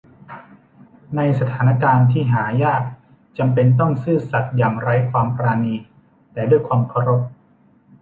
[1.15, 2.83] ในสถานการณ์ที่หายาก
[3.37, 5.75] จำเป็นต้องซื่อสัตย์อย่างไร้ความปราณี
[6.33, 7.21] แต่ด้วยความเคารพ